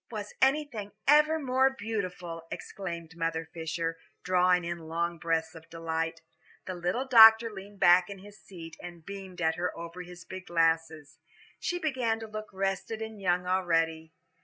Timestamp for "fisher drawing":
3.53-4.63